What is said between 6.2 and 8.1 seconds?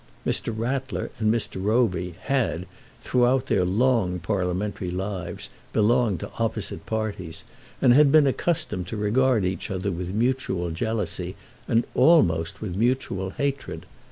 to opposite parties, and